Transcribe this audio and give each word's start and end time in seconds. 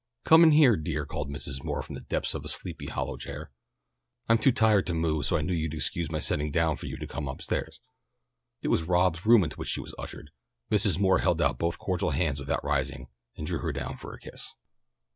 "Come 0.23 0.41
in 0.43 0.49
here, 0.53 0.75
dear," 0.77 1.05
called 1.05 1.29
Mrs. 1.29 1.63
Moore 1.63 1.83
from 1.83 1.93
the 1.93 2.01
depths 2.01 2.33
of 2.33 2.43
a 2.43 2.47
sleepy 2.47 2.87
hollow 2.87 3.17
chair. 3.17 3.51
"I'm 4.27 4.39
too 4.39 4.51
tired 4.51 4.87
to 4.87 4.95
move, 4.95 5.27
so 5.27 5.37
I 5.37 5.41
knew 5.41 5.53
you'd 5.53 5.75
excuse 5.75 6.09
my 6.09 6.19
sending 6.19 6.49
down 6.49 6.77
for 6.77 6.87
you 6.87 6.97
to 6.97 7.05
come 7.05 7.27
up 7.29 7.39
stairs." 7.39 7.79
It 8.63 8.69
was 8.69 8.81
Rob's 8.81 9.27
room 9.27 9.43
into 9.43 9.57
which 9.57 9.69
she 9.69 9.79
was 9.79 9.93
ushered. 9.99 10.31
Mrs. 10.71 10.97
Moore 10.97 11.19
held 11.19 11.39
out 11.39 11.59
both 11.59 11.77
cordial 11.77 12.09
hands 12.09 12.39
without 12.39 12.65
rising, 12.65 13.09
and 13.37 13.45
drew 13.45 13.59
her 13.59 13.71
down 13.71 13.95
for 13.97 14.11
a 14.11 14.19
kiss. 14.19 14.55